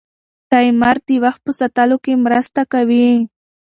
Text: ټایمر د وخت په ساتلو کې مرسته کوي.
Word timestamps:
ټایمر 0.49 0.97
د 1.07 1.09
وخت 1.23 1.41
په 1.45 1.51
ساتلو 1.59 1.97
کې 2.05 2.13
مرسته 2.25 2.61
کوي. 2.73 3.09